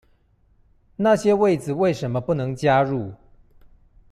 [0.95, 3.13] 那些位子為什麼不能加入？